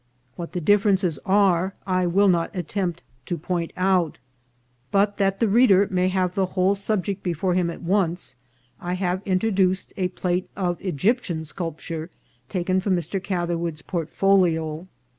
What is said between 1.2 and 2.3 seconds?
are I will